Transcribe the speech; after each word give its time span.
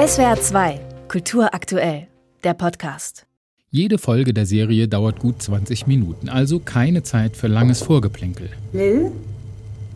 SWR 0.00 0.40
2, 0.40 0.80
Kultur 1.08 1.52
aktuell, 1.52 2.06
der 2.42 2.54
Podcast. 2.54 3.26
Jede 3.68 3.98
Folge 3.98 4.32
der 4.32 4.46
Serie 4.46 4.88
dauert 4.88 5.18
gut 5.18 5.42
20 5.42 5.86
Minuten, 5.86 6.30
also 6.30 6.58
keine 6.58 7.02
Zeit 7.02 7.36
für 7.36 7.48
langes 7.48 7.82
Vorgeplänkel. 7.82 8.48
Lil, 8.72 9.12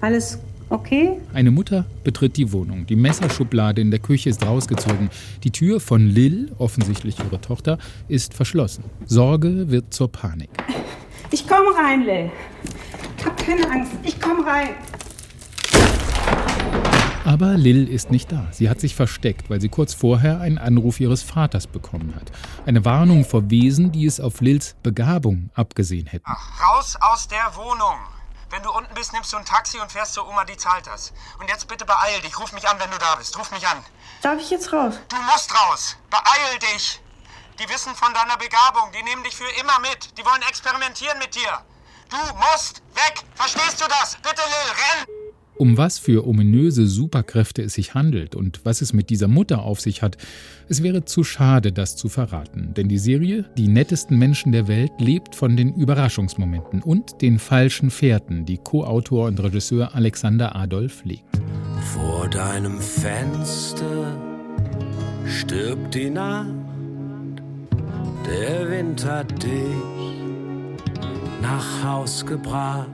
alles 0.00 0.38
okay? 0.68 1.16
Eine 1.34 1.50
Mutter 1.50 1.84
betritt 2.04 2.36
die 2.36 2.52
Wohnung. 2.52 2.86
Die 2.86 2.94
Messerschublade 2.94 3.80
in 3.80 3.90
der 3.90 3.98
Küche 3.98 4.30
ist 4.30 4.46
rausgezogen. 4.46 5.10
Die 5.42 5.50
Tür 5.50 5.80
von 5.80 6.06
Lil, 6.06 6.52
offensichtlich 6.58 7.18
ihre 7.18 7.40
Tochter, 7.40 7.76
ist 8.06 8.34
verschlossen. 8.34 8.84
Sorge 9.04 9.68
wird 9.68 9.92
zur 9.92 10.12
Panik. 10.12 10.50
Ich 11.32 11.48
komme 11.48 11.74
rein, 11.76 12.04
Lil. 12.04 12.30
Hab 13.24 13.36
keine 13.44 13.68
Angst, 13.68 13.90
ich 14.04 14.20
komme 14.20 14.46
rein. 14.46 14.68
Aber 17.28 17.58
Lil 17.58 17.86
ist 17.86 18.10
nicht 18.10 18.32
da. 18.32 18.48
Sie 18.52 18.70
hat 18.70 18.80
sich 18.80 18.94
versteckt, 18.94 19.50
weil 19.50 19.60
sie 19.60 19.68
kurz 19.68 19.92
vorher 19.92 20.40
einen 20.40 20.56
Anruf 20.56 20.98
ihres 20.98 21.22
Vaters 21.22 21.66
bekommen 21.66 22.14
hat. 22.16 22.32
Eine 22.64 22.86
Warnung 22.86 23.26
vor 23.26 23.50
Wesen, 23.50 23.92
die 23.92 24.06
es 24.06 24.18
auf 24.18 24.40
Lils 24.40 24.76
Begabung 24.82 25.50
abgesehen 25.52 26.06
hätten. 26.06 26.24
Ach, 26.26 26.58
raus 26.58 26.96
aus 26.98 27.28
der 27.28 27.54
Wohnung! 27.54 27.98
Wenn 28.48 28.62
du 28.62 28.72
unten 28.72 28.94
bist, 28.94 29.12
nimmst 29.12 29.30
du 29.30 29.36
ein 29.36 29.44
Taxi 29.44 29.78
und 29.78 29.92
fährst 29.92 30.14
zur 30.14 30.26
Oma, 30.26 30.46
die 30.46 30.56
zahlt 30.56 30.86
das. 30.86 31.12
Und 31.38 31.50
jetzt 31.50 31.68
bitte 31.68 31.84
beeil 31.84 32.18
dich. 32.22 32.38
Ruf 32.40 32.54
mich 32.54 32.66
an, 32.66 32.78
wenn 32.80 32.90
du 32.90 32.96
da 32.96 33.16
bist. 33.16 33.38
Ruf 33.38 33.50
mich 33.50 33.66
an. 33.68 33.76
Darf 34.22 34.40
ich 34.40 34.48
jetzt 34.48 34.72
raus? 34.72 34.94
Du 35.10 35.16
musst 35.30 35.52
raus. 35.52 35.98
Beeil 36.08 36.58
dich. 36.72 36.98
Die 37.60 37.68
wissen 37.68 37.94
von 37.94 38.14
deiner 38.14 38.38
Begabung. 38.38 38.90
Die 38.96 39.02
nehmen 39.02 39.22
dich 39.22 39.36
für 39.36 39.50
immer 39.60 39.78
mit. 39.80 40.16
Die 40.16 40.24
wollen 40.24 40.40
experimentieren 40.48 41.18
mit 41.18 41.34
dir. 41.34 41.60
Du 42.08 42.16
musst 42.36 42.80
weg. 42.94 43.22
Verstehst 43.34 43.82
du 43.82 43.84
das? 43.86 44.16
Bitte, 44.16 44.40
Lil, 44.40 44.72
renn! 44.72 45.07
Um 45.58 45.76
was 45.76 45.98
für 45.98 46.24
ominöse 46.24 46.86
Superkräfte 46.86 47.62
es 47.62 47.74
sich 47.74 47.94
handelt 47.94 48.36
und 48.36 48.60
was 48.62 48.80
es 48.80 48.92
mit 48.92 49.10
dieser 49.10 49.26
Mutter 49.26 49.62
auf 49.62 49.80
sich 49.80 50.02
hat, 50.02 50.16
es 50.68 50.84
wäre 50.84 51.04
zu 51.04 51.24
schade, 51.24 51.72
das 51.72 51.96
zu 51.96 52.08
verraten. 52.08 52.74
Denn 52.76 52.88
die 52.88 52.98
Serie 52.98 53.44
Die 53.56 53.66
nettesten 53.66 54.18
Menschen 54.18 54.52
der 54.52 54.68
Welt 54.68 54.92
lebt 55.00 55.34
von 55.34 55.56
den 55.56 55.74
Überraschungsmomenten 55.74 56.80
und 56.80 57.22
den 57.22 57.40
falschen 57.40 57.90
Fährten, 57.90 58.46
die 58.46 58.58
Co-Autor 58.58 59.26
und 59.26 59.42
Regisseur 59.42 59.96
Alexander 59.96 60.54
Adolf 60.54 61.04
legt. 61.04 61.24
Vor 61.92 62.28
deinem 62.28 62.78
Fenster 62.78 64.16
stirbt 65.26 65.92
die 65.92 66.10
Nacht, 66.10 66.54
der 68.24 68.70
Wind 68.70 69.04
hat 69.04 69.42
dich 69.42 69.50
nach 71.42 71.82
Haus 71.82 72.24
gebracht. 72.24 72.88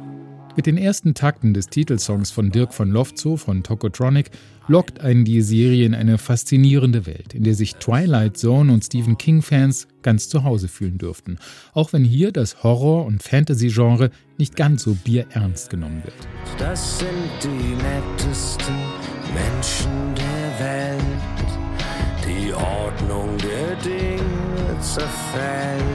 Mit 0.56 0.66
den 0.66 0.78
ersten 0.78 1.14
Takten 1.14 1.52
des 1.52 1.66
Titelsongs 1.66 2.30
von 2.30 2.52
Dirk 2.52 2.72
von 2.72 2.88
Lofzow 2.88 3.41
von 3.41 3.64
Tokotronic 3.64 4.30
lockt 4.69 5.00
einen 5.00 5.24
die 5.24 5.42
Serie 5.42 5.84
in 5.84 5.94
eine 5.94 6.16
faszinierende 6.16 7.06
Welt, 7.06 7.34
in 7.34 7.42
der 7.42 7.55
sich 7.55 7.74
Twilight 7.77 8.36
Zone 8.36 8.72
und 8.72 8.84
Stephen 8.84 9.19
King-Fans 9.19 9.88
ganz 10.02 10.28
zu 10.28 10.44
Hause 10.44 10.69
fühlen 10.69 10.97
dürften, 10.97 11.38
auch 11.72 11.92
wenn 11.92 12.05
hier 12.05 12.30
das 12.30 12.62
Horror- 12.62 13.05
und 13.05 13.20
Fantasy-Genre 13.20 14.10
nicht 14.38 14.55
ganz 14.55 14.84
so 14.84 14.94
bierernst 14.94 15.70
genommen 15.70 16.02
wird. 16.05 16.14
Das 16.56 17.00
sind 17.00 17.08
die 17.42 17.75
nettesten 17.75 18.77
Menschen 19.34 20.14
der 20.14 20.66
Welt. 20.66 21.00
Die 22.25 22.55
Ordnung 22.55 23.36
der 23.38 23.75
Dinge 23.77 24.78
zerfällt 24.80 25.94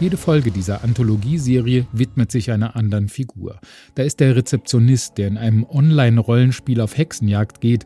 Jede 0.00 0.16
Folge 0.16 0.52
dieser 0.52 0.84
Anthologieserie 0.84 1.86
widmet 1.92 2.30
sich 2.30 2.52
einer 2.52 2.76
anderen 2.76 3.08
Figur. 3.08 3.58
Da 3.96 4.04
ist 4.04 4.20
der 4.20 4.36
Rezeptionist, 4.36 5.18
der 5.18 5.26
in 5.26 5.36
einem 5.36 5.64
Online-Rollenspiel 5.64 6.80
auf 6.80 6.96
Hexenjagd 6.96 7.60
geht 7.60 7.84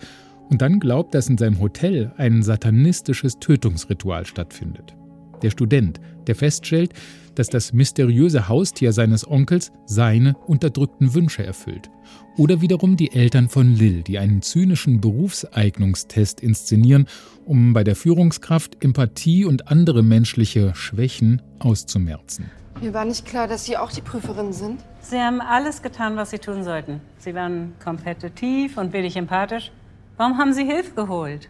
und 0.51 0.61
dann 0.61 0.79
glaubt, 0.79 1.15
dass 1.15 1.31
in 1.31 1.39
seinem 1.39 1.59
Hotel 1.61 2.13
ein 2.19 2.43
satanistisches 2.43 3.39
Tötungsritual 3.39 4.27
stattfindet. 4.27 4.95
Der 5.43 5.51
Student, 5.51 6.01
der 6.27 6.35
feststellt, 6.35 6.93
dass 7.35 7.49
das 7.49 7.73
mysteriöse 7.73 8.49
Haustier 8.49 8.93
seines 8.93 9.29
Onkels 9.29 9.73
seine 9.87 10.37
unterdrückten 10.47 11.15
Wünsche 11.15 11.45
erfüllt. 11.45 11.91
Oder 12.37 12.61
wiederum 12.61 12.97
die 12.97 13.13
Eltern 13.13 13.49
von 13.49 13.75
Lil, 13.75 14.03
die 14.03 14.19
einen 14.19 14.43
zynischen 14.43 15.01
Berufseignungstest 15.01 16.41
inszenieren, 16.41 17.07
um 17.45 17.73
bei 17.73 17.85
der 17.85 17.97
Führungskraft 17.97 18.83
Empathie 18.85 19.45
und 19.45 19.69
andere 19.69 20.03
menschliche 20.03 20.75
Schwächen 20.75 21.43
auszumerzen. 21.59 22.51
Mir 22.81 22.95
war 22.95 23.05
nicht 23.05 23.27
klar, 23.27 23.47
dass 23.47 23.65
Sie 23.65 23.77
auch 23.77 23.93
die 23.93 24.01
Prüferin 24.01 24.53
sind. 24.53 24.81
Sie 25.01 25.19
haben 25.19 25.41
alles 25.41 25.83
getan, 25.83 26.17
was 26.17 26.31
Sie 26.31 26.39
tun 26.39 26.65
sollten. 26.65 27.01
Sie 27.19 27.35
waren 27.35 27.75
kompetitiv 27.83 28.77
und 28.77 28.93
wenig 28.93 29.17
empathisch. 29.17 29.71
Warum 30.17 30.39
haben 30.39 30.53
Sie 30.53 30.65
Hilfe 30.65 30.95
geholt? 30.95 31.49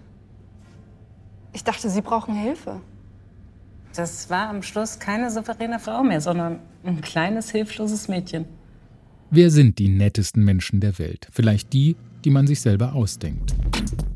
Ich 1.52 1.64
dachte, 1.64 1.88
Sie 1.88 2.00
brauchen 2.00 2.34
Hilfe. 2.34 2.80
Das 3.94 4.30
war 4.30 4.48
am 4.48 4.62
Schluss 4.62 4.98
keine 4.98 5.30
souveräne 5.30 5.78
Frau 5.78 6.02
mehr, 6.02 6.20
sondern 6.20 6.60
ein 6.84 7.00
kleines, 7.02 7.50
hilfloses 7.50 8.08
Mädchen. 8.08 8.46
Wer 9.30 9.50
sind 9.50 9.78
die 9.78 9.88
nettesten 9.88 10.44
Menschen 10.44 10.80
der 10.80 10.98
Welt? 10.98 11.28
Vielleicht 11.30 11.72
die, 11.72 11.96
die 12.24 12.30
man 12.30 12.46
sich 12.46 12.60
selber 12.60 12.94
ausdenkt. 12.94 13.54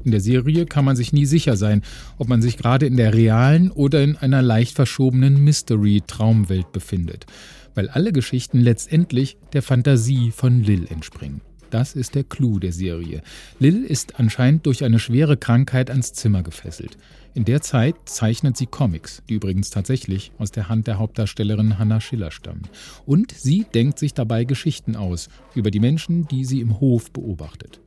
In 0.05 0.13
der 0.13 0.21
Serie 0.21 0.67
kann 0.67 0.85
man 0.85 0.97
sich 0.97 1.13
nie 1.13 1.27
sicher 1.27 1.57
sein, 1.57 1.83
ob 2.17 2.29
man 2.29 2.41
sich 2.41 2.57
gerade 2.57 2.87
in 2.87 2.97
der 2.97 3.13
realen 3.13 3.71
oder 3.71 4.03
in 4.03 4.17
einer 4.17 4.41
leicht 4.41 4.77
verschobenen 4.77 5.43
Mystery-Traumwelt 5.43 6.73
befindet, 6.73 7.27
weil 7.75 7.89
alle 7.89 8.13
Geschichten 8.13 8.61
letztendlich 8.61 9.37
der 9.53 9.63
Fantasie 9.63 10.31
von 10.31 10.63
Lil 10.63 10.87
entspringen. 10.89 11.41
Das 11.77 11.95
ist 11.95 12.15
der 12.15 12.25
Clou 12.25 12.59
der 12.59 12.73
Serie. 12.73 13.21
Lil 13.59 13.85
ist 13.85 14.19
anscheinend 14.19 14.65
durch 14.65 14.83
eine 14.83 14.99
schwere 14.99 15.37
Krankheit 15.37 15.91
ans 15.91 16.15
Zimmer 16.15 16.43
gefesselt. 16.43 16.97
In 17.35 17.45
der 17.45 17.61
Zeit 17.61 17.97
zeichnet 18.07 18.57
sie 18.57 18.65
Comics, 18.65 19.23
die 19.29 19.35
übrigens 19.35 19.69
tatsächlich 19.69 20.33
aus 20.39 20.51
der 20.51 20.71
Hand 20.71 20.87
der 20.87 20.99
Hauptdarstellerin 20.99 21.79
Hannah 21.79 22.01
Schiller 22.01 22.31
stammen. 22.31 22.63
Und 23.05 23.31
sie 23.33 23.67
denkt 23.75 23.99
sich 23.99 24.15
dabei 24.15 24.45
Geschichten 24.45 24.97
aus 24.97 25.29
über 25.55 25.71
die 25.71 25.81
Menschen, 25.81 26.27
die 26.29 26.47
sie 26.47 26.63
im 26.63 26.81
Hof 26.81 27.11
beobachtet. 27.11 27.79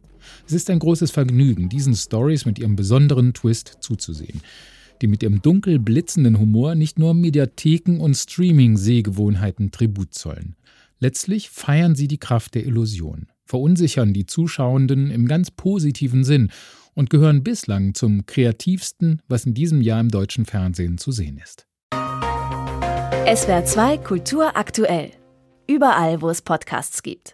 Es 0.45 0.53
ist 0.53 0.69
ein 0.69 0.77
großes 0.77 1.09
Vergnügen, 1.09 1.67
diesen 1.67 1.95
Stories 1.95 2.45
mit 2.45 2.59
ihrem 2.59 2.75
besonderen 2.75 3.33
Twist 3.33 3.77
zuzusehen, 3.79 4.41
die 5.01 5.07
mit 5.07 5.23
ihrem 5.23 5.41
dunkel 5.41 5.79
blitzenden 5.79 6.37
Humor 6.37 6.75
nicht 6.75 6.99
nur 6.99 7.15
Mediatheken 7.15 7.97
und 7.97 8.13
Streaming-Sehgewohnheiten 8.13 9.71
Tribut 9.71 10.13
zollen. 10.13 10.55
Letztlich 10.99 11.49
feiern 11.49 11.95
sie 11.95 12.07
die 12.07 12.19
Kraft 12.19 12.53
der 12.53 12.67
Illusion 12.67 13.25
verunsichern 13.49 14.13
die 14.13 14.27
Zuschauenden 14.27 15.09
im 15.09 15.27
ganz 15.27 15.51
positiven 15.51 16.23
Sinn 16.23 16.51
und 16.93 17.09
gehören 17.09 17.43
bislang 17.43 17.95
zum 17.95 18.25
kreativsten, 18.25 19.21
was 19.27 19.45
in 19.45 19.53
diesem 19.53 19.81
Jahr 19.81 19.99
im 19.99 20.09
deutschen 20.09 20.45
Fernsehen 20.45 20.97
zu 20.97 21.11
sehen 21.11 21.41
ist. 21.43 21.65
SWR 23.35 23.65
2 23.65 23.97
Kultur 23.97 24.55
aktuell. 24.55 25.11
Überall, 25.67 26.21
wo 26.21 26.29
es 26.29 26.41
Podcasts 26.41 27.03
gibt. 27.03 27.27